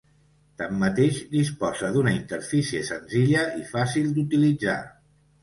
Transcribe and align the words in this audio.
Tanmateix 0.59 1.19
disposa 1.33 1.89
d'una 1.97 2.13
interfície 2.15 2.81
senzilla 2.89 3.45
i 3.61 3.63
fàcil 3.75 4.11
d'utilitzar. 4.19 4.81